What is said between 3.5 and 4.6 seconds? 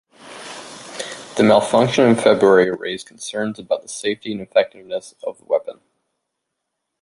about the safety and